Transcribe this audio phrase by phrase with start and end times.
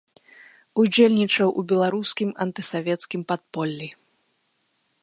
[0.83, 3.89] Удзельнічаў у беларускім антысавецкім падполлі.